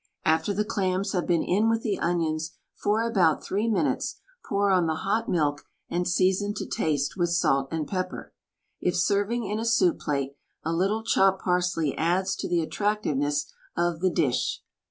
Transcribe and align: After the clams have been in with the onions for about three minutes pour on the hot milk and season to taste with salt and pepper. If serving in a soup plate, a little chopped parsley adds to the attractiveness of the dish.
After 0.25 0.51
the 0.51 0.65
clams 0.65 1.11
have 1.11 1.27
been 1.27 1.43
in 1.43 1.69
with 1.69 1.83
the 1.83 1.99
onions 1.99 2.55
for 2.73 3.03
about 3.07 3.43
three 3.43 3.67
minutes 3.67 4.19
pour 4.43 4.71
on 4.71 4.87
the 4.87 4.95
hot 5.05 5.29
milk 5.29 5.67
and 5.91 6.07
season 6.07 6.55
to 6.55 6.65
taste 6.65 7.15
with 7.17 7.29
salt 7.29 7.67
and 7.69 7.87
pepper. 7.87 8.33
If 8.79 8.95
serving 8.97 9.45
in 9.45 9.59
a 9.59 9.63
soup 9.65 9.99
plate, 9.99 10.35
a 10.63 10.73
little 10.73 11.03
chopped 11.03 11.43
parsley 11.43 11.95
adds 11.99 12.35
to 12.37 12.49
the 12.49 12.61
attractiveness 12.61 13.53
of 13.77 13.99
the 13.99 14.09
dish. 14.09 14.63